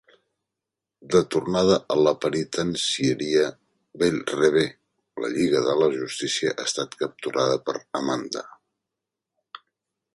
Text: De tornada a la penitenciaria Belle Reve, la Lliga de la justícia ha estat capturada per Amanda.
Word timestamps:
De 1.15 1.19
tornada 1.33 1.75
a 1.95 1.97
la 2.05 2.13
penitenciaria 2.23 3.43
Belle 4.03 4.39
Reve, 4.39 4.63
la 5.25 5.31
Lliga 5.37 5.61
de 5.69 5.75
la 5.83 5.89
justícia 6.01 6.53
ha 6.57 6.65
estat 6.71 6.97
capturada 7.05 7.59
per 7.69 7.77
Amanda. 8.01 8.49